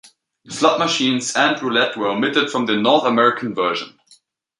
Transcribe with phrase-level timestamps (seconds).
[0.47, 3.99] Slot machines and roulette were omitted from the North American version.